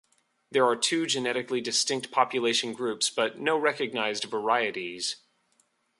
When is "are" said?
0.65-0.75